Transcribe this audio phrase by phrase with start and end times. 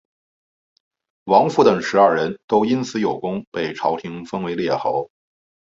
[1.25, 5.11] 王甫等十二人都因此有功被朝廷封为列侯。